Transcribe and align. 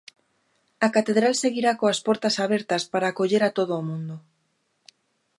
A 0.85 0.87
Catedral 0.95 1.33
seguirá 1.43 1.71
coas 1.79 1.99
portas 2.07 2.35
abertas 2.45 2.83
para 2.91 3.05
acoller 3.09 3.43
a 3.45 3.53
todo 3.57 3.73
o 3.81 3.85
mundo. 3.89 4.15